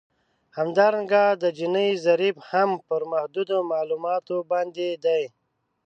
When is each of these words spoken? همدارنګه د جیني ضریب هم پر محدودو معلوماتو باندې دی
همدارنګه 0.57 1.23
د 1.41 1.43
جیني 1.57 1.87
ضریب 2.05 2.35
هم 2.49 2.69
پر 2.87 3.01
محدودو 3.11 3.57
معلوماتو 3.71 4.37
باندې 4.51 4.87
دی 5.03 5.23